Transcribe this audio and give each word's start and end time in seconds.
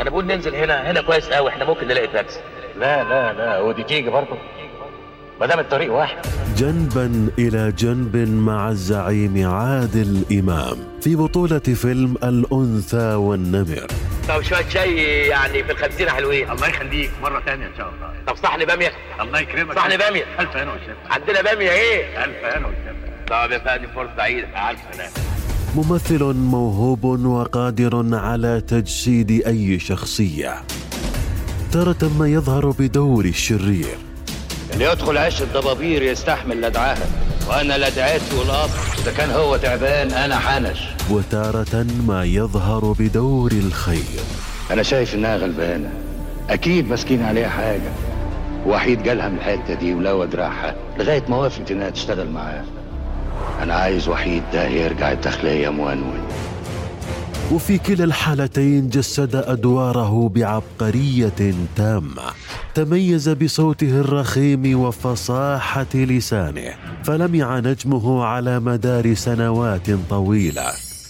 أنا 0.00 0.10
بقول 0.10 0.26
ننزل 0.26 0.54
هنا 0.54 0.90
هنا 0.90 1.00
كويس 1.00 1.28
قوي 1.28 1.50
إحنا 1.50 1.64
ممكن 1.64 1.88
نلاقي 1.88 2.06
تاكسي 2.06 2.40
لا 2.76 3.04
لا 3.04 3.32
لا 3.32 3.60
ودي 3.60 3.82
تيجي 3.82 4.10
برضه. 4.10 4.38
ما 5.40 5.46
دام 5.46 5.58
الطريق 5.58 5.92
واحد. 5.92 6.16
جنبا 6.56 7.30
إلى 7.38 7.72
جنب 7.72 8.16
مع 8.16 8.68
الزعيم 8.68 9.48
عادل 9.48 10.24
إمام 10.32 10.76
في 11.00 11.16
بطولة 11.16 11.58
فيلم 11.58 12.14
الأنثى 12.24 13.14
والنمر. 13.14 13.86
طب 14.28 14.42
شوية 14.42 14.68
شاي 14.68 14.96
يعني 15.28 15.64
في 15.64 15.72
الخمسين 15.72 16.10
حلوين. 16.10 16.50
الله 16.50 16.68
يخليك 16.68 17.10
مرة 17.22 17.40
ثانية 17.40 17.66
إن 17.66 17.76
شاء 17.78 17.88
الله. 17.88 18.14
طب 18.26 18.36
صحن 18.36 18.64
بامية. 18.64 18.92
الله 19.20 19.40
يكرمك. 19.40 19.76
صحن 19.76 19.96
بامية. 19.96 20.24
ألف 20.40 20.56
هنا 20.56 20.72
وشفا. 20.72 20.96
عندنا 21.10 21.42
بامية 21.42 21.70
إيه؟ 21.70 22.24
ألف 22.24 22.44
هنا 22.44 22.66
وشفا. 22.66 22.92
طب 23.28 23.52
يا 23.52 23.58
فندم 23.58 23.88
فرصة 23.94 24.16
سعيده 24.16 24.70
الف 24.70 24.80
سلامه 24.92 25.31
ممثل 25.76 26.22
موهوب 26.34 27.04
وقادر 27.04 28.14
على 28.16 28.60
تجسيد 28.68 29.30
أي 29.46 29.78
شخصية 29.78 30.54
تارة 31.72 32.10
ما 32.18 32.28
يظهر 32.28 32.70
بدور 32.70 33.24
الشرير. 33.24 33.96
اللي 34.72 34.84
يدخل 34.84 35.18
عش 35.18 35.42
الضبابير 35.42 36.02
يستحمل 36.02 36.60
لدعاها 36.60 37.06
وأنا 37.48 37.78
لدعتي 37.78 38.36
والاصل 38.38 38.78
إذا 39.02 39.12
كان 39.12 39.30
هو 39.30 39.56
تعبان 39.56 40.10
أنا 40.10 40.38
حنش 40.38 40.78
وتارة 41.10 41.86
ما 42.06 42.24
يظهر 42.24 42.92
بدور 42.98 43.52
الخير. 43.52 44.20
أنا 44.70 44.82
شايف 44.82 45.14
إنها 45.14 45.36
غلبانة. 45.36 45.90
أكيد 46.50 46.88
ماسكين 46.88 47.22
عليها 47.22 47.48
حاجة. 47.48 47.92
وحيد 48.66 49.02
جالها 49.02 49.28
من 49.28 49.38
الحتة 49.38 49.74
دي 49.74 49.94
ولو 49.94 50.24
دراعها 50.24 50.76
لغاية 50.98 51.24
ما 51.28 51.36
وافقت 51.36 51.70
إنها 51.70 51.90
تشتغل 51.90 52.30
معاه. 52.30 52.64
أنا 53.62 53.74
عايز 53.74 54.08
وحيد 54.08 54.42
ده 54.52 54.66
يرجع 54.68 55.12
الداخلية 55.12 55.68
مونون 55.68 56.20
وفي 57.52 57.78
كلا 57.78 58.04
الحالتين 58.04 58.88
جسد 58.88 59.36
أدواره 59.36 60.28
بعبقرية 60.28 61.54
تامة 61.76 62.22
تميز 62.74 63.28
بصوته 63.28 64.00
الرخيم 64.00 64.80
وفصاحة 64.80 65.86
لسانه 65.94 66.74
فلمع 67.04 67.58
نجمه 67.58 68.24
على 68.24 68.60
مدار 68.60 69.14
سنوات 69.14 69.90
طويلة. 70.10 70.66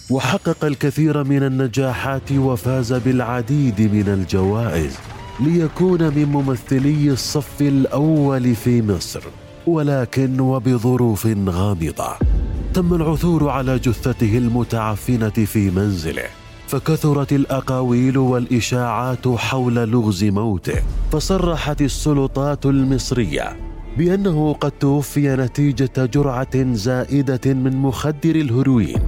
وحقق 0.09 0.65
الكثير 0.65 1.23
من 1.23 1.43
النجاحات 1.43 2.31
وفاز 2.31 2.93
بالعديد 2.93 3.81
من 3.81 4.13
الجوائز 4.13 4.97
ليكون 5.39 6.01
من 6.01 6.25
ممثلي 6.25 7.11
الصف 7.11 7.61
الأول 7.61 8.55
في 8.55 8.81
مصر. 8.81 9.21
ولكن 9.67 10.39
وبظروف 10.39 11.27
غامضة 11.27 12.17
تم 12.73 12.93
العثور 12.93 13.49
على 13.49 13.79
جثته 13.79 14.37
المتعفنة 14.37 15.29
في 15.29 15.69
منزله 15.69 16.25
فكثرت 16.67 17.33
الأقاويل 17.33 18.17
والإشاعات 18.17 19.27
حول 19.27 19.75
لغز 19.75 20.23
موته 20.23 20.83
فصرحت 21.11 21.81
السلطات 21.81 22.65
المصرية 22.65 23.57
بأنه 23.97 24.53
قد 24.53 24.71
توفي 24.71 25.35
نتيجة 25.35 26.05
جرعة 26.05 26.73
زائدة 26.73 27.53
من 27.53 27.77
مخدر 27.77 28.35
الهروين 28.35 28.99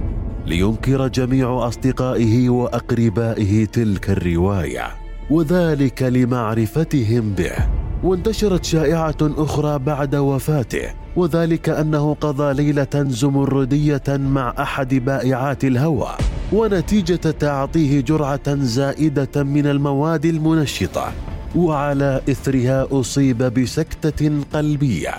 لينكر 0.46 1.08
جميع 1.08 1.68
أصدقائه 1.68 2.48
وأقربائه 2.48 3.64
تلك 3.64 4.10
الرواية 4.10 4.86
وذلك 5.30 6.02
لمعرفتهم 6.02 7.32
به. 7.34 7.85
وانتشرت 8.02 8.64
شائعة 8.64 9.16
أخرى 9.22 9.78
بعد 9.78 10.14
وفاته 10.14 10.88
وذلك 11.16 11.68
أنه 11.68 12.14
قضى 12.14 12.54
ليلة 12.54 13.04
زمردية 13.08 14.02
مع 14.08 14.54
أحد 14.58 14.94
بائعات 14.94 15.64
الهوى 15.64 16.10
ونتيجة 16.52 17.30
تعاطيه 17.30 18.00
جرعة 18.00 18.54
زائدة 18.54 19.42
من 19.42 19.66
المواد 19.66 20.24
المنشطة 20.24 21.12
وعلى 21.56 22.20
إثرها 22.30 22.86
أصيب 22.90 23.42
بسكتة 23.42 24.40
قلبية 24.54 25.14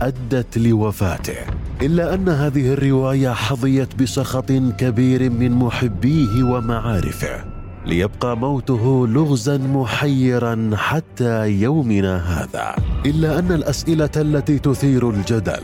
أدت 0.00 0.58
لوفاته. 0.58 1.36
إلا 1.82 2.14
أن 2.14 2.28
هذه 2.28 2.72
الرواية 2.72 3.30
حظيت 3.30 3.94
بسخط 3.94 4.52
كبير 4.52 5.30
من 5.30 5.52
محبيه 5.52 6.42
ومعارفه. 6.42 7.51
ليبقى 7.86 8.36
موته 8.36 9.06
لغزا 9.06 9.56
محيرا 9.58 10.70
حتى 10.74 11.48
يومنا 11.50 12.16
هذا. 12.16 12.76
إلا 13.06 13.38
أن 13.38 13.52
الأسئلة 13.52 14.10
التي 14.16 14.58
تثير 14.58 15.10
الجدل 15.10 15.60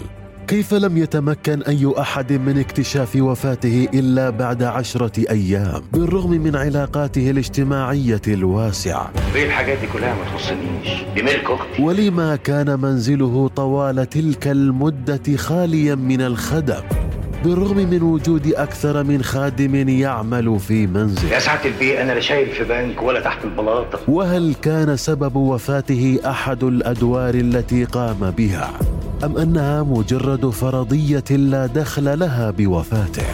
كيف 0.49 0.75
لم 0.75 0.97
يتمكن 0.97 1.63
أي 1.63 1.93
أحد 1.99 2.33
من 2.33 2.59
اكتشاف 2.59 3.17
وفاته 3.17 3.89
إلا 3.95 4.31
بعد 4.31 4.63
عشرة 4.63 5.31
أيام 5.31 5.83
بالرغم 5.93 6.31
من 6.31 6.57
علاقاته 6.57 7.31
الاجتماعية 7.31 8.23
الواسعة؟ 8.29 9.11
إيه 9.35 9.47
الحاجات 9.47 9.79
دي 9.79 9.87
كلها 9.87 10.15
ما 10.15 10.25
تخصنيش 10.25 11.05
دي 11.15 11.23
ملك 11.23 11.45
أختي 11.51 11.83
ولما 11.83 12.37
كان 12.37 12.81
منزله 12.81 13.49
طوال 13.57 14.09
تلك 14.09 14.49
المدة 14.49 15.37
خاليا 15.37 15.95
من 15.95 16.21
الخدم؟ 16.21 16.98
بالرغم 17.45 17.77
من 17.77 18.03
وجود 18.03 18.47
أكثر 18.47 19.05
من 19.05 19.23
خادم 19.23 19.89
يعمل 19.89 20.59
في 20.59 20.87
منزل. 20.87 21.33
يا 21.33 21.39
سعاده 21.39 21.65
البيه 21.65 22.03
أنا 22.03 22.13
لا 22.13 22.21
شايل 22.21 22.49
في 22.49 22.65
بنك 22.65 23.03
ولا 23.03 23.21
تحت 23.21 23.45
البلاطه 23.45 23.99
وهل 24.09 24.55
كان 24.63 24.97
سبب 24.97 25.37
وفاته 25.37 26.19
أحد 26.27 26.65
الأدوار 26.65 27.35
التي 27.35 27.85
قام 27.85 28.31
بها؟ 28.39 28.71
أم 29.25 29.39
أنها 29.39 29.83
مجرد 29.83 30.51
فرضية 30.51 31.25
لا 31.31 31.67
دخل 31.67 32.19
لها 32.19 32.51
بوفاته؟ 32.51 33.27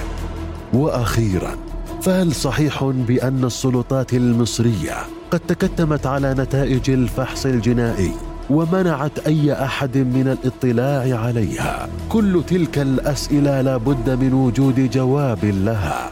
وأخيرا 0.72 1.56
فهل 2.02 2.32
صحيح 2.32 2.84
بأن 2.84 3.44
السلطات 3.44 4.14
المصرية 4.14 4.96
قد 5.30 5.40
تكتمت 5.40 6.06
على 6.06 6.34
نتائج 6.38 6.90
الفحص 6.90 7.46
الجنائي؟ 7.46 8.12
ومنعت 8.50 9.18
أي 9.26 9.52
أحد 9.52 9.98
من 9.98 10.36
الاطلاع 10.38 11.18
عليها. 11.18 11.88
كل 12.08 12.42
تلك 12.46 12.78
الأسئلة 12.78 13.60
لا 13.60 13.76
بد 13.76 14.10
من 14.10 14.32
وجود 14.32 14.90
جواب 14.90 15.44
لها. 15.44 16.10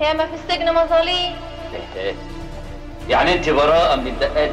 ياما 0.00 0.26
في 0.26 0.34
السجن 0.34 0.74
مظاليم 0.74 1.34
يعني 3.08 3.34
انت 3.34 3.48
براءة 3.50 3.96
من 3.96 4.06
الدقة 4.06 4.46
دي 4.46 4.52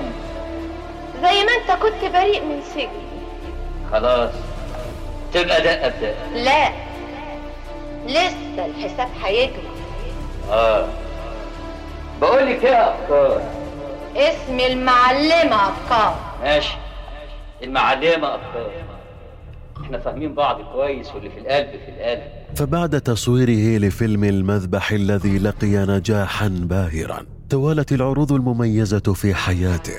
زي 1.21 1.43
ما 1.43 1.51
انت 1.61 1.81
كنت 1.81 2.11
بريء 2.13 2.41
من 2.45 2.61
سجن. 2.73 2.89
خلاص. 3.91 4.31
تبقى 5.33 5.61
دقة 5.61 5.87
بدقة 5.89 6.35
لا. 6.35 6.69
لسه 8.07 8.65
الحساب 8.65 9.09
هيجمع. 9.23 9.69
آه. 10.51 10.87
بقول 12.21 12.45
لك 12.47 12.63
إيه 12.65 12.71
يا 12.71 12.95
أفكار؟ 12.95 13.41
اسم 14.15 14.59
المعلمة 14.59 15.55
أفكار. 15.69 16.15
ماشي. 16.43 16.73
المعلمة 17.63 18.35
أفكار. 18.35 18.71
إحنا 19.85 19.99
فاهمين 19.99 20.33
بعض 20.33 20.61
كويس 20.73 21.15
واللي 21.15 21.29
في 21.29 21.37
القلب 21.37 21.67
في 21.67 21.89
القلب. 21.89 22.21
فبعد 22.55 23.01
تصويره 23.01 23.77
لفيلم 23.85 24.23
المذبح 24.23 24.91
الذي 24.91 25.37
لقي 25.37 25.85
نجاحا 25.85 26.47
باهرا 26.47 27.19
توالت 27.49 27.91
العروض 27.93 28.31
المميزة 28.31 29.13
في 29.13 29.33
حياته 29.33 29.93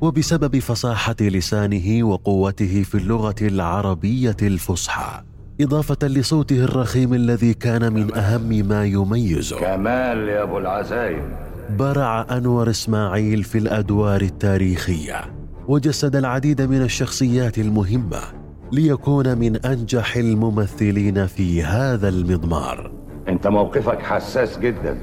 وبسبب 0.00 0.58
فصاحة 0.58 1.16
لسانه 1.20 2.04
وقوته 2.04 2.82
في 2.82 2.94
اللغة 2.94 3.34
العربية 3.42 4.36
الفصحى 4.42 5.22
إضافة 5.60 6.08
لصوته 6.08 6.64
الرخيم 6.64 7.14
الذي 7.14 7.54
كان 7.54 7.92
من 7.92 8.14
أهم 8.14 8.68
ما 8.68 8.84
يميزه. 8.84 9.60
كمال 9.60 10.28
يا 10.28 10.42
أبو 10.42 10.58
العزايم. 10.58 11.36
برع 11.78 12.26
أنور 12.30 12.70
إسماعيل 12.70 13.44
في 13.44 13.58
الأدوار 13.58 14.20
التاريخية 14.20 15.20
وجسد 15.68 16.16
العديد 16.16 16.62
من 16.62 16.82
الشخصيات 16.82 17.58
المهمة. 17.58 18.39
ليكون 18.72 19.38
من 19.38 19.56
أنجح 19.56 20.16
الممثلين 20.16 21.26
في 21.26 21.62
هذا 21.62 22.08
المضمار. 22.08 22.90
أنت 23.28 23.46
موقفك 23.46 24.02
حساس 24.02 24.58
جدا 24.58 24.98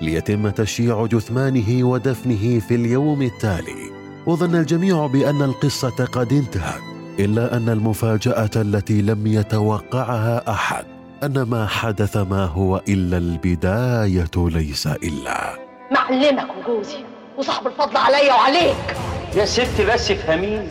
ليتم 0.00 0.48
تشييع 0.48 1.06
جثمانه 1.06 1.84
ودفنه 1.84 2.58
في 2.58 2.74
اليوم 2.74 3.22
التالي 3.22 3.90
وظن 4.26 4.54
الجميع 4.54 5.06
بأن 5.06 5.42
القصة 5.42 6.04
قد 6.04 6.32
انتهت. 6.32 6.91
إلا 7.18 7.56
أن 7.56 7.68
المفاجأة 7.68 8.50
التي 8.56 9.02
لم 9.02 9.26
يتوقعها 9.26 10.50
أحد 10.50 10.84
أن 11.22 11.42
ما 11.42 11.66
حدث 11.66 12.16
ما 12.16 12.44
هو 12.44 12.82
إلا 12.88 13.16
البداية 13.16 14.30
ليس 14.36 14.86
إلا. 14.86 15.58
معلمك 15.90 16.46
وجوزي 16.56 17.04
وصاحب 17.38 17.66
الفضل 17.66 17.96
عليا 17.96 18.34
وعليك. 18.34 18.96
يا 19.36 19.44
ست 19.44 19.80
بس 19.80 20.10
افهميني 20.10 20.68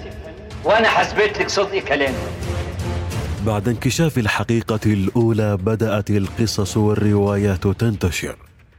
وأنا 0.66 0.88
حسبت 0.88 1.40
لك 1.40 1.50
صدق 1.50 1.80
كلامي. 1.80 2.18
بعد 3.46 3.68
انكشاف 3.68 4.18
الحقيقة 4.18 4.80
الأولى 4.86 5.58
بدأت 5.58 6.10
القصص 6.10 6.78
والروايات 6.78 7.68
تنتشر. 7.68 8.36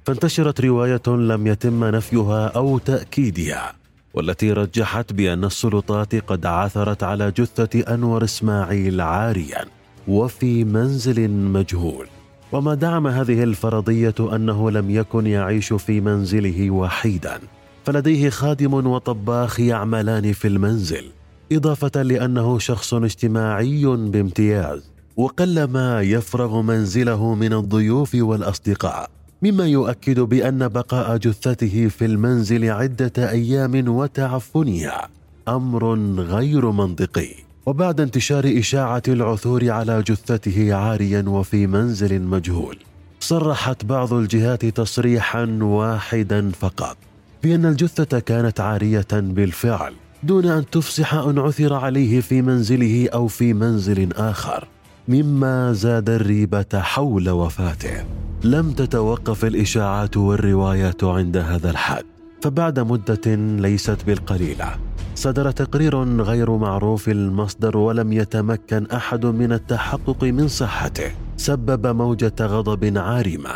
فانتشرت 0.07 0.61
رواية 0.61 1.03
لم 1.07 1.47
يتم 1.47 1.85
نفيها 1.85 2.47
أو 2.47 2.79
تأكيدها. 2.79 3.82
والتي 4.15 4.53
رجحت 4.53 5.13
بأن 5.13 5.45
السلطات 5.45 6.15
قد 6.15 6.47
عثرت 6.47 7.03
على 7.03 7.31
جثة 7.31 7.95
أنور 7.95 8.25
إسماعيل 8.25 9.01
عاريا 9.01 9.65
وفي 10.09 10.65
منزل 10.65 11.31
مجهول. 11.31 12.07
وما 12.53 12.75
دعم 12.75 13.07
هذه 13.07 13.43
الفرضية 13.43 14.15
أنه 14.21 14.71
لم 14.71 14.91
يكن 14.91 15.27
يعيش 15.27 15.73
في 15.73 16.01
منزله 16.01 16.71
وحيدا. 16.71 17.41
فلديه 17.85 18.31
خادم 18.31 18.75
وطباخ 18.75 19.61
يعملان 19.61 20.33
في 20.33 20.49
المنزل 20.49 21.05
إضافة 21.53 22.03
لأنه 22.03 22.59
شخص 22.59 22.95
اجتماعي 22.95 23.85
بامتياز 23.85 24.91
وقلما 25.17 26.01
يفرغ 26.03 26.63
منزله 26.63 27.35
من 27.35 27.53
الضيوف 27.53 28.15
والأصدقاء. 28.15 29.11
مما 29.43 29.67
يؤكد 29.67 30.21
بأن 30.21 30.69
بقاء 30.69 31.17
جثته 31.17 31.89
في 31.89 32.05
المنزل 32.05 32.71
عدة 32.71 33.31
أيام 33.31 33.89
وتعفنها 33.89 35.09
أمر 35.49 35.95
غير 36.19 36.71
منطقي. 36.71 37.35
وبعد 37.67 38.01
انتشار 38.01 38.45
إشاعة 38.59 39.03
العثور 39.09 39.71
على 39.71 40.03
جثته 40.03 40.75
عاريا 40.75 41.25
وفي 41.29 41.67
منزل 41.67 42.23
مجهول 42.23 42.79
صرحت 43.21 43.85
بعض 43.85 44.13
الجهات 44.13 44.67
تصريحا 44.67 45.59
واحدا 45.63 46.51
فقط 46.51 46.97
بأن 47.43 47.67
الجثة 47.67 48.19
كانت 48.19 48.61
عارية 48.61 49.07
بالفعل 49.13 49.95
دون 50.23 50.47
أن 50.47 50.71
تفصح 50.71 51.15
أن 51.15 51.39
عثر 51.39 51.75
عليه 51.75 52.21
في 52.21 52.43
منزله 52.43 53.09
أو 53.15 53.27
في 53.27 53.55
منزل 53.55 54.13
آخر 54.13 54.69
مما 55.09 55.73
زاد 55.73 56.11
الريبة 56.11 56.81
حول 56.81 57.31
وفاته. 57.31 58.05
لم 58.45 58.73
تتوقف 58.73 59.45
الإشاعات 59.45 60.17
والروايات 60.17 61.05
عند 61.05 61.37
هذا 61.37 61.71
الحد 61.71 62.05
فبعد 62.43 62.81
مدة 62.81 63.35
ليست 63.37 63.99
بالقليلة. 64.07 64.67
صدر 65.15 65.51
تقرير 65.51 66.23
غير 66.23 66.57
معروف 66.57 67.09
المصدر 67.09 67.77
ولم 67.77 68.13
يتمكن 68.13 68.87
أحد 68.87 69.27
من 69.27 69.53
التحقق 69.53 70.25
من 70.25 70.49
صحته 70.49 71.11
سبب 71.37 71.87
موجة 71.87 72.35
غضب 72.41 72.99
عارمة 72.99 73.51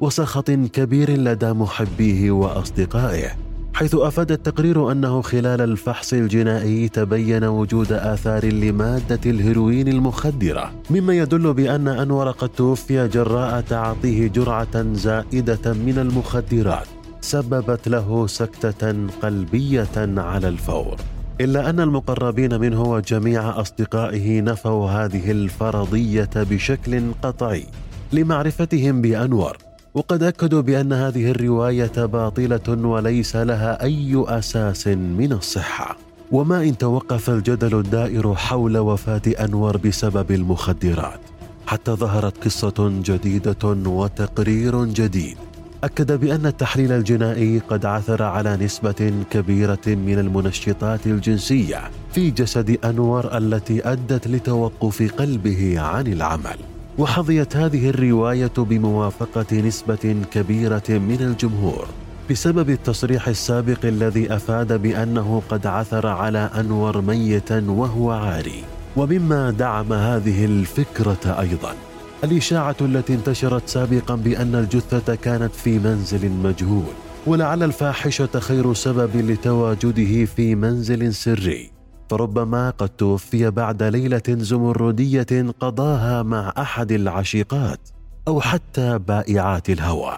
وسخط 0.00 0.50
كبير 0.50 1.10
لدى 1.10 1.52
محبيه 1.52 2.30
وأصدقائه. 2.30 3.51
حيث 3.82 3.94
أفاد 3.94 4.32
التقرير 4.32 4.92
أنه 4.92 5.22
خلال 5.22 5.60
الفحص 5.60 6.12
الجنائي 6.12 6.88
تبين 6.88 7.44
وجود 7.44 7.92
آثار 7.92 8.44
لمادة 8.46 9.30
الهيروين 9.30 9.88
المخدرة 9.88 10.72
مما 10.90 11.14
يدل 11.14 11.54
بأن 11.54 11.88
أنور 11.88 12.30
قد 12.30 12.48
توفي 12.48 13.08
جراء 13.08 13.60
تعاطيه 13.60 14.28
جرعة 14.28 14.92
زائدة 14.92 15.72
من 15.72 15.98
المخدرات 15.98 16.86
سببت 17.20 17.88
له 17.88 18.26
سكتة 18.26 19.06
قلبية 19.22 19.96
على 20.16 20.48
الفور. 20.48 20.96
إلا 21.40 21.70
أن 21.70 21.80
المقربين 21.80 22.60
منه 22.60 22.82
وجميع 22.82 23.60
أصدقائه 23.60 24.40
نفوا 24.40 24.90
هذه 24.90 25.30
الفرضية 25.30 26.30
بشكل 26.36 27.02
قطعي 27.22 27.66
لمعرفتهم 28.12 29.02
بأنور. 29.02 29.71
وقد 29.94 30.22
أكدوا 30.22 30.60
بأن 30.60 30.92
هذه 30.92 31.30
الرواية 31.30 32.06
باطلة 32.06 32.86
وليس 32.88 33.36
لها 33.36 33.82
أي 33.82 34.24
أساس 34.26 34.88
من 34.88 35.32
الصحة. 35.32 35.96
وما 36.30 36.62
إن 36.62 36.78
توقف 36.78 37.30
الجدل 37.30 37.78
الدائر 37.78 38.34
حول 38.34 38.78
وفاة 38.78 39.22
أنور 39.26 39.76
بسبب 39.76 40.30
المخدرات. 40.30 41.20
حتى 41.66 41.90
ظهرت 41.90 42.44
قصة 42.44 42.74
جديدة 43.04 43.68
وتقرير 43.86 44.84
جديد. 44.84 45.36
أكد 45.84 46.20
بأن 46.20 46.46
التحليل 46.46 46.92
الجنائي 46.92 47.58
قد 47.58 47.86
عثر 47.86 48.22
على 48.22 48.56
نسبة 48.56 49.12
كبيرة 49.30 49.86
من 49.86 50.18
المنشطات 50.18 51.06
الجنسية 51.06 51.80
في 52.12 52.30
جسد 52.30 52.78
أنور 52.84 53.36
التي 53.38 53.92
أدت 53.92 54.28
لتوقف 54.28 55.12
قلبه 55.18 55.80
عن 55.80 56.06
العمل. 56.06 56.56
وحظيت 56.98 57.56
هذه 57.56 57.90
الرواية 57.90 58.52
بموافقة 58.58 59.60
نسبة 59.60 60.16
كبيرة 60.32 60.82
من 60.88 61.18
الجمهور 61.20 61.86
بسبب 62.30 62.70
التصريح 62.70 63.28
السابق 63.28 63.78
الذي 63.84 64.34
أفاد 64.36 64.82
بأنه 64.82 65.42
قد 65.48 65.66
عثر 65.66 66.06
على 66.06 66.50
أنور 66.60 67.00
ميتا 67.00 67.64
وهو 67.68 68.10
عاري. 68.10 68.64
ومما 68.96 69.50
دعم 69.50 69.92
هذه 69.92 70.44
الفكرة 70.44 71.40
أيضا. 71.40 71.74
الإشاعة 72.24 72.76
التي 72.80 73.14
انتشرت 73.14 73.68
سابقا 73.68 74.14
بأن 74.14 74.54
الجثة 74.54 75.14
كانت 75.14 75.54
في 75.54 75.78
منزل 75.78 76.30
مجهول 76.30 76.92
ولعل 77.26 77.62
الفاحشة 77.62 78.40
خير 78.40 78.74
سبب 78.74 79.16
لتواجده 79.16 80.24
في 80.24 80.54
منزل 80.54 81.14
سري. 81.14 81.71
فربما 82.12 82.70
قد 82.70 82.88
توفي 82.88 83.50
بعد 83.50 83.82
ليلة 83.82 84.22
زمردية 84.28 85.52
قضاها 85.60 86.22
مع 86.22 86.52
أحد 86.58 86.92
العشيقات 86.92 87.80
أو 88.28 88.40
حتى 88.40 88.98
بائعات 88.98 89.70
الهوى. 89.70 90.16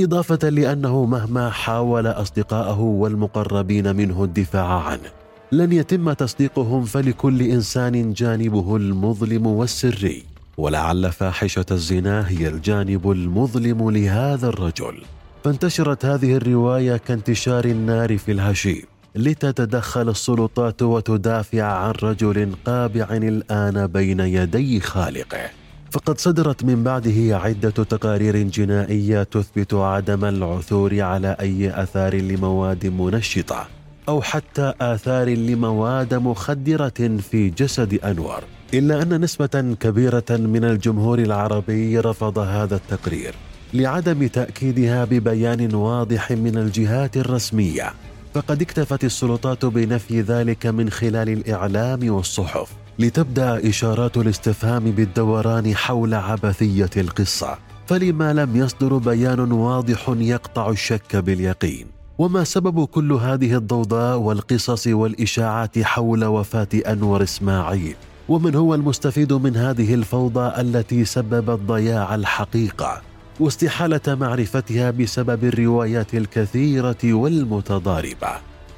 إضافة 0.00 0.48
لأنه 0.48 1.04
مهما 1.04 1.50
حاول 1.50 2.06
أصدقاءه 2.06 2.80
والمقربين 2.80 3.96
منه 3.96 4.24
الدفاع 4.24 4.82
عنه 4.82 5.10
لن 5.52 5.72
يتم 5.72 6.12
تصديقهم 6.12 6.84
فلكل 6.84 7.42
إنسان 7.42 8.12
جانبه 8.12 8.76
المظلم 8.76 9.46
والسري. 9.46 10.22
ولعل 10.58 11.12
فاحشة 11.12 11.66
الزنا 11.70 12.28
هي 12.28 12.48
الجانب 12.48 13.10
المظلم 13.10 13.90
لهذا 13.90 14.48
الرجل. 14.48 15.02
فانتشرت 15.44 16.04
هذه 16.04 16.36
الرواية 16.36 16.96
كانتشار 16.96 17.64
النار 17.64 18.18
في 18.18 18.32
الهشيم. 18.32 18.95
لتتدخل 19.16 20.08
السلطات 20.08 20.82
وتدافع 20.82 21.62
عن 21.62 21.92
رجل 22.02 22.52
قابع 22.66 23.06
الآن 23.10 23.86
بين 23.86 24.20
يدي 24.20 24.80
خالقه 24.80 25.50
فقد 25.90 26.18
صدرت 26.18 26.64
من 26.64 26.84
بعده 26.84 27.38
عدة 27.38 27.70
تقارير 27.70 28.42
جنائية 28.42 29.22
تثبت 29.22 29.74
عدم 29.74 30.24
العثور 30.24 31.00
على 31.00 31.36
أي 31.40 31.82
آثار 31.82 32.14
لمواد 32.14 32.86
منشطة 32.86 33.66
أو 34.08 34.22
حتى 34.22 34.72
آثار 34.80 35.28
لمواد 35.28 36.14
مخدرة 36.14 37.18
في 37.30 37.50
جسد 37.50 37.94
أنور. 38.04 38.44
إلا 38.74 39.02
أن 39.02 39.20
نسبة 39.20 39.76
كبيرة 39.80 40.30
من 40.30 40.64
الجمهور 40.64 41.18
العربي 41.18 41.98
رفض 41.98 42.38
هذا 42.38 42.76
التقرير 42.76 43.34
لعدم 43.74 44.26
تأكيدها 44.26 45.04
ببيان 45.04 45.74
واضح 45.74 46.32
من 46.32 46.56
الجهات 46.56 47.16
الرسمية. 47.16 47.92
فقد 48.36 48.62
اكتفت 48.62 49.04
السلطات 49.04 49.64
بنفي 49.64 50.20
ذلك 50.20 50.66
من 50.66 50.90
خلال 50.90 51.28
الإعلام 51.28 52.10
والصحف 52.10 52.72
لتبدأ 52.98 53.68
إشارات 53.68 54.16
الاستفهام 54.16 54.84
بالدوران 54.84 55.74
حول 55.76 56.14
عبثية 56.14 56.90
القصة. 56.96 57.58
فلما 57.86 58.32
لم 58.32 58.56
يصدر 58.56 58.98
بيان 58.98 59.52
واضح 59.52 60.08
يقطع 60.08 60.70
الشك 60.70 61.16
باليقين. 61.16 61.86
وما 62.18 62.44
سبب 62.44 62.84
كل 62.84 63.12
هذه 63.12 63.54
الضوضاء 63.54 64.18
والقصص 64.18 64.86
والإشاعات 64.86 65.78
حول 65.78 66.24
وفاة 66.24 66.68
أنور 66.86 67.22
إسماعيل؟ 67.22 67.96
ومن 68.28 68.54
هو 68.54 68.74
المستفيد 68.74 69.32
من 69.32 69.56
هذه 69.56 69.94
الفوضى 69.94 70.60
التي 70.60 71.04
سببت 71.04 71.60
ضياع 71.66 72.14
الحقيقة؟ 72.14 73.02
واستحالة 73.40 74.00
معرفتها 74.20 74.90
بسبب 74.90 75.44
الروايات 75.44 76.14
الكثيرة 76.14 76.96
والمتضاربة. 77.04 78.28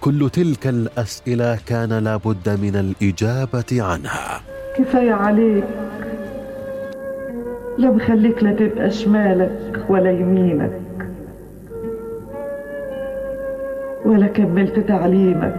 كل 0.00 0.30
تلك 0.30 0.66
الأسئلة 0.66 1.58
كان 1.66 1.92
لابد 1.98 2.48
من 2.48 2.76
الإجابة 2.76 3.82
عنها. 3.82 4.40
كفاية 4.78 5.12
عليك. 5.12 5.64
لا 7.78 7.90
مخليك 7.90 8.42
لا 8.42 8.52
تبقى 8.52 8.90
شمالك 8.90 9.84
ولا 9.88 10.10
يمينك. 10.10 10.80
ولا 14.04 14.26
كملت 14.26 14.78
تعليمك. 14.78 15.56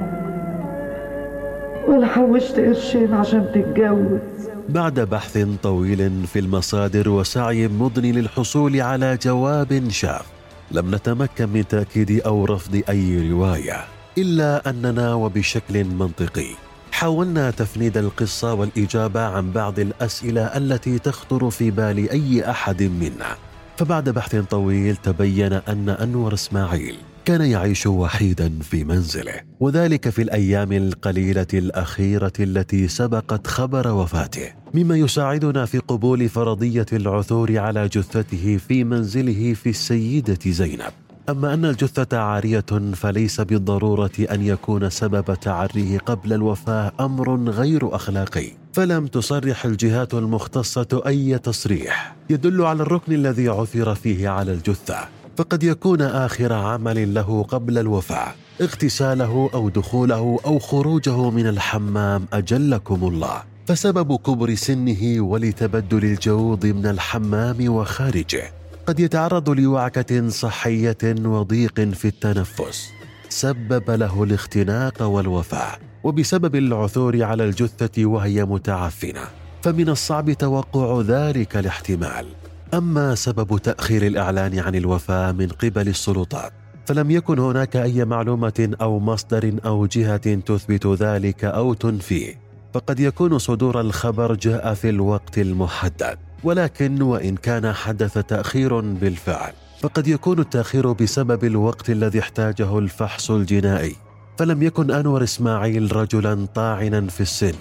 ولا 1.88 2.08
حوشت 2.08 2.60
قرشين 2.60 3.13
عشان 3.13 3.46
تتجوز. 3.53 4.38
بعد 4.69 4.99
بحث 4.99 5.38
طويل 5.63 6.27
في 6.27 6.39
المصادر 6.39 7.09
وسعي 7.09 7.67
مضن 7.67 8.01
للحصول 8.01 8.81
على 8.81 9.17
جواب 9.17 9.89
شاف 9.89 10.25
لم 10.71 10.95
نتمكن 10.95 11.49
من 11.49 11.67
تأكيد 11.67 12.21
أو 12.21 12.45
رفض 12.45 12.81
أي 12.89 13.31
رواية 13.31 13.85
إلا 14.17 14.69
أننا 14.69 15.13
وبشكل 15.13 15.83
منطقي 15.83 16.49
حاولنا 16.91 17.51
تفنيد 17.51 17.97
القصة 17.97 18.53
والإجابة 18.53 19.21
عن 19.21 19.51
بعض 19.51 19.79
الأسئلة 19.79 20.41
التي 20.41 20.99
تخطر 20.99 21.49
في 21.49 21.71
بال 21.71 22.09
أي 22.09 22.49
أحد 22.49 22.83
منا. 22.83 23.35
فبعد 23.77 24.09
بحث 24.09 24.35
طويل 24.35 24.95
تبين 24.95 25.53
أن 25.53 25.89
أنور 25.89 26.33
إسماعيل 26.33 26.95
كان 27.25 27.41
يعيش 27.41 27.88
وحيدا 27.88 28.59
في 28.61 28.83
منزله 28.83 29.33
وذلك 29.59 30.09
في 30.09 30.21
الأيام 30.21 30.71
القليلة 30.71 31.47
الأخيرة 31.53 32.33
التي 32.39 32.88
سبقت 32.88 33.47
خبر 33.47 33.88
وفاته 33.88 34.53
مما 34.73 34.97
يساعدنا 34.97 35.65
في 35.65 35.77
قبول 35.77 36.29
فرضية 36.29 36.85
العثور 36.93 37.57
على 37.57 37.88
جثته 37.88 38.57
في 38.67 38.83
منزله 38.83 39.53
في 39.53 39.69
السيدة 39.69 40.39
زينب. 40.45 40.91
أما 41.29 41.53
أن 41.53 41.65
الجثة 41.65 42.17
عارية 42.17 42.65
فليس 42.93 43.41
بالضرورة 43.41 44.11
أن 44.31 44.41
يكون 44.41 44.89
سبب 44.89 45.33
تعريه 45.33 45.97
قبل 45.97 46.33
الوفاة 46.33 46.91
أمر 46.99 47.49
غير 47.49 47.95
أخلاقي. 47.95 48.51
فلم 48.73 49.07
تصرح 49.07 49.65
الجهات 49.65 50.13
المختصة 50.13 51.01
أي 51.07 51.38
تصريح. 51.38 52.15
يدل 52.29 52.61
على 52.61 52.81
الركن 52.81 53.13
الذي 53.13 53.49
عثر 53.49 53.95
فيه 53.95 54.29
على 54.29 54.51
الجثة. 54.53 55.18
فقد 55.39 55.63
يكون 55.63 56.01
آخر 56.01 56.53
عمل 56.53 57.13
له 57.13 57.43
قبل 57.43 57.77
الوفاة 57.77 58.34
اغتساله 58.62 59.50
أو 59.53 59.69
دخوله 59.69 60.39
أو 60.46 60.60
خروجه 60.60 61.29
من 61.29 61.48
الحمام 61.48 62.25
أجلكم 62.34 63.08
الله. 63.08 63.43
فسبب 63.67 64.15
كبر 64.15 64.55
سنه 64.55 65.22
ولتبدل 65.22 66.03
الجو 66.05 66.55
ضمن 66.55 66.86
الحمام 66.86 67.69
وخارجه. 67.69 68.51
قد 68.86 69.00
يتعرض 69.00 69.50
لوعكة 69.50 70.29
صحية 70.29 70.98
وضيق 71.03 71.79
في 71.79 72.08
التنفس. 72.08 72.89
سبب 73.29 73.91
له 73.91 74.24
الاختناق 74.24 75.01
والوفاة 75.01 75.77
وبسبب 76.03 76.55
العثور 76.55 77.24
على 77.24 77.43
الجثة 77.43 78.05
وهي 78.05 78.46
متعفنة. 78.46 79.24
فمن 79.62 79.89
الصعب 79.89 80.31
توقع 80.31 81.01
ذلك 81.01 81.58
الاحتمال. 81.58 82.25
أما 82.73 83.15
سبب 83.15 83.57
تأخير 83.57 84.07
الإعلان 84.07 84.59
عن 84.59 84.75
الوفاة 84.75 85.31
من 85.31 85.47
قبل 85.47 85.88
السلطات 85.88 86.51
فلم 86.85 87.11
يكن 87.11 87.39
هناك 87.39 87.75
أي 87.75 88.05
معلومة 88.05 88.75
أو 88.81 88.99
مصدر 88.99 89.55
أو 89.65 89.85
جهة 89.85 90.35
تثبت 90.35 90.88
ذلك 90.88 91.45
أو 91.45 91.73
تنفيه 91.73 92.39
فقد 92.73 92.99
يكون 92.99 93.38
صدور 93.38 93.81
الخبر 93.81 94.35
جاء 94.35 94.73
في 94.73 94.89
الوقت 94.89 95.38
المحدد. 95.38 96.17
ولكن 96.43 97.01
وإن 97.01 97.35
كان 97.35 97.73
حدث 97.73 98.17
تأخير 98.17 98.79
بالفعل 98.79 99.53
فقد 99.81 100.07
يكون 100.07 100.39
التأخير 100.39 100.91
بسبب 100.91 101.43
الوقت 101.43 101.89
الذي 101.89 102.19
احتاجه 102.19 102.79
الفحص 102.79 103.31
الجنائي. 103.31 103.95
فلم 104.38 104.63
يكن 104.63 104.91
أنور 104.91 105.23
إسماعيل 105.23 105.95
رجلا 105.95 106.45
طاعنا 106.55 107.07
في 107.07 107.21
السن 107.21 107.55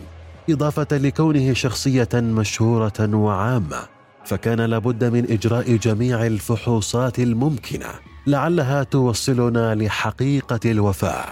إضافة 0.51 0.97
لكونه 0.97 1.53
شخصية 1.53 2.09
مشهورة 2.15 3.15
وعامة. 3.15 3.98
فكان 4.25 4.61
لابد 4.61 5.05
من 5.05 5.25
إجراء 5.31 5.77
جميع 5.77 6.27
الفحوصات 6.27 7.19
الممكنة 7.19 7.87
لعلها 8.27 8.83
توصلنا 8.83 9.75
لحقيقة 9.75 10.61
الوفاه 10.71 11.25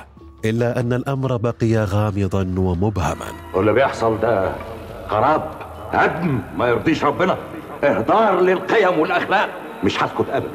إلا 0.45 0.81
أن 0.81 0.93
الأمر 0.93 1.37
بقي 1.37 1.77
غامضا 1.77 2.55
ومبهما. 2.59 3.27
واللي 3.55 3.73
بيحصل 3.73 4.21
ده 4.21 4.53
خراب 5.09 5.51
هدم 5.93 6.41
ما 6.59 6.69
يرضيش 6.69 7.05
ربنا. 7.05 7.37
إهدار 7.85 8.41
للقيم 8.41 8.99
والأخلاق. 8.99 9.49
مش 9.85 10.03
هسكت 10.03 10.27
ابدا. 10.33 10.51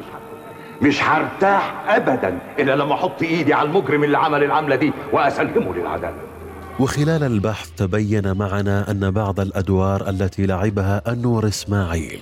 مش 0.82 1.02
هرتاح 1.02 1.74
ابدا 1.88 2.38
إلا 2.58 2.76
لما 2.76 2.94
أحط 2.94 3.22
إيدي 3.22 3.54
على 3.54 3.68
المجرم 3.68 4.04
اللي 4.04 4.18
عمل 4.18 4.44
العملة 4.44 4.76
دي 4.76 4.92
وأسلمه 5.12 5.74
للعدالة. 5.74 6.16
وخلال 6.80 7.22
البحث 7.22 7.70
تبين 7.76 8.32
معنا 8.36 8.90
أن 8.90 9.10
بعض 9.10 9.40
الأدوار 9.40 10.08
التي 10.08 10.46
لعبها 10.46 11.12
انور 11.12 11.48
إسماعيل 11.48 12.20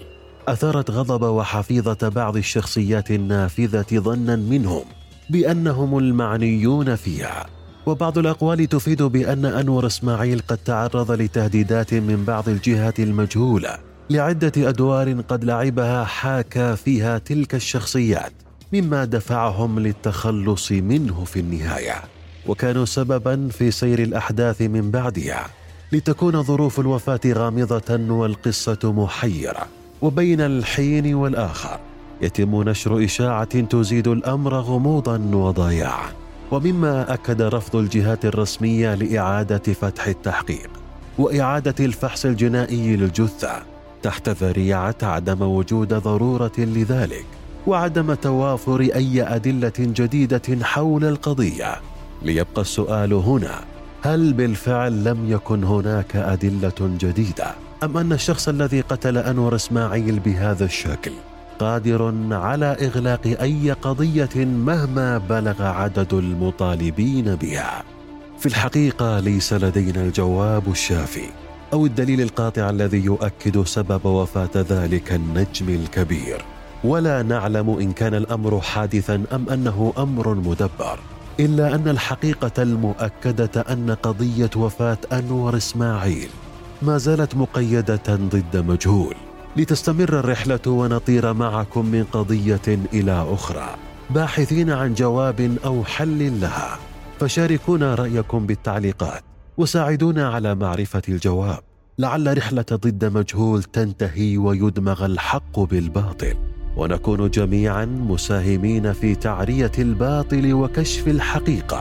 أثارت 0.48 0.90
غضب 0.90 1.22
وحفيظة 1.22 2.08
بعض 2.08 2.36
الشخصيات 2.36 3.10
النافذة 3.10 3.86
ظنا 4.00 4.36
منهم 4.36 4.84
بأنهم 5.30 5.98
المعنيون 5.98 6.96
فيها. 6.96 7.46
وبعض 7.86 8.18
الأقوال 8.18 8.66
تفيد 8.66 9.02
بأن 9.02 9.44
انور 9.44 9.86
إسماعيل 9.86 10.42
قد 10.48 10.58
تعرض 10.58 11.12
لتهديدات 11.12 11.94
من 11.94 12.24
بعض 12.24 12.48
الجهات 12.48 13.00
المجهولة 13.00 13.78
لعدة 14.10 14.52
أدوار 14.56 15.20
قد 15.20 15.44
لعبها 15.44 16.04
حاكى 16.04 16.76
فيها 16.76 17.18
تلك 17.18 17.54
الشخصيات 17.54 18.32
مما 18.72 19.04
دفعهم 19.04 19.78
للتخلص 19.78 20.72
منه 20.72 21.24
في 21.24 21.40
النهاية. 21.40 22.19
وكانوا 22.46 22.84
سببا 22.84 23.48
في 23.48 23.70
سير 23.70 23.98
الأحداث 23.98 24.62
من 24.62 24.90
بعدها 24.90 25.46
لتكون 25.92 26.42
ظروف 26.42 26.80
الوفاة 26.80 27.20
غامضة 27.26 28.12
والقصة 28.14 28.78
محيرة. 28.84 29.66
وبين 30.02 30.40
الحين 30.40 31.14
والآخر 31.14 31.78
يتم 32.22 32.62
نشر 32.62 33.04
إشاعة 33.04 33.60
تزيد 33.60 34.08
الأمر 34.08 34.54
غموضا 34.54 35.18
وضياعا. 35.32 36.08
ومما 36.50 37.14
أكد 37.14 37.42
رفض 37.42 37.76
الجهات 37.76 38.24
الرسمية 38.24 38.94
لإعادة 38.94 39.72
فتح 39.72 40.06
التحقيق 40.06 40.70
وإعادة 41.18 41.84
الفحص 41.84 42.24
الجنائي 42.24 42.96
للجثة. 42.96 43.62
تحت 44.02 44.28
ذريعة 44.28 44.96
عدم 45.02 45.42
وجود 45.42 45.94
ضرورة 45.94 46.52
لذلك 46.58 47.26
وعدم 47.66 48.14
توافر 48.14 48.80
أي 48.80 49.22
أدلة 49.22 49.72
جديدة 49.78 50.42
حول 50.62 51.04
القضية. 51.04 51.80
ليبقى 52.22 52.62
السؤال 52.62 53.12
هنا. 53.12 53.60
هل 54.02 54.32
بالفعل 54.32 55.04
لم 55.04 55.30
يكن 55.30 55.64
هناك 55.64 56.16
أدلة 56.16 56.72
جديدة؟ 56.80 57.54
أم 57.82 57.96
أن 57.96 58.12
الشخص 58.12 58.48
الذي 58.48 58.80
قتل 58.80 59.18
أنور 59.18 59.54
إسماعيل 59.54 60.18
بهذا 60.18 60.64
الشكل 60.64 61.12
قادر 61.58 62.14
على 62.30 62.66
إغلاق 62.66 63.26
أي 63.26 63.72
قضية 63.72 64.44
مهما 64.44 65.18
بلغ 65.18 65.62
عدد 65.62 66.14
المطالبين 66.14 67.34
بها؟ 67.34 67.82
في 68.38 68.46
الحقيقة 68.46 69.20
ليس 69.20 69.52
لدينا 69.52 70.02
الجواب 70.02 70.70
الشافي 70.70 71.26
أو 71.72 71.86
الدليل 71.86 72.20
القاطع 72.20 72.70
الذي 72.70 73.04
يؤكد 73.04 73.64
سبب 73.64 74.04
وفاة 74.06 74.50
ذلك 74.56 75.12
النجم 75.12 75.68
الكبير. 75.68 76.44
ولا 76.84 77.22
نعلم 77.22 77.70
إن 77.70 77.92
كان 77.92 78.14
الأمر 78.14 78.60
حادثا 78.60 79.22
أم 79.32 79.48
أنه 79.48 79.92
أمر 79.98 80.34
مدبر. 80.34 80.98
إلا 81.40 81.74
أن 81.74 81.88
الحقيقة 81.88 82.62
المؤكدة 82.62 83.60
أن 83.60 83.90
قضية 83.90 84.50
وفاة 84.56 84.98
أنور 85.12 85.56
إسماعيل 85.56 86.28
ما 86.82 86.98
زالت 86.98 87.34
مقيدة 87.34 88.02
ضد 88.08 88.56
مجهول. 88.56 89.14
لتستمر 89.56 90.18
الرحلة 90.18 90.60
ونطير 90.66 91.32
معكم 91.32 91.86
من 91.86 92.04
قضية 92.04 92.78
إلى 92.92 93.26
أخرى 93.30 93.76
باحثين 94.10 94.70
عن 94.70 94.94
جواب 94.94 95.56
أو 95.64 95.84
حل 95.84 96.40
لها. 96.40 96.78
فشاركونا 97.20 97.94
رأيكم 97.94 98.46
بالتعليقات 98.46 99.22
وساعدونا 99.56 100.28
على 100.28 100.54
معرفة 100.54 101.02
الجواب. 101.08 101.58
لعل 101.98 102.38
رحلة 102.38 102.64
ضد 102.72 103.04
مجهول 103.04 103.62
تنتهي 103.62 104.38
ويدمغ 104.38 105.06
الحق 105.06 105.60
بالباطل. 105.60 106.49
ونكون 106.80 107.30
جميعا 107.30 107.84
مساهمين 107.84 108.92
في 108.92 109.14
تعرية 109.14 109.72
الباطل 109.78 110.52
وكشف 110.52 111.08
الحقيقة 111.08 111.80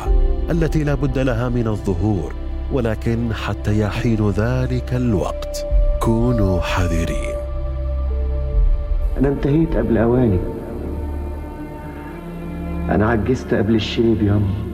التي 0.51 0.83
لا 0.83 0.93
بد 0.93 1.19
لها 1.19 1.49
من 1.49 1.67
الظهور 1.67 2.33
ولكن 2.71 3.33
حتى 3.33 3.79
يحين 3.79 4.29
ذلك 4.29 4.93
الوقت. 4.93 5.65
كونوا 6.01 6.61
حذرين. 6.61 7.35
أنا 9.17 9.27
انتهيت 9.27 9.75
قبل 9.75 9.97
أواني. 9.97 10.39
أنا 12.89 13.09
عجزت 13.09 13.53
قبل 13.53 13.75
الشيب 13.75 14.21
ياما 14.23 14.68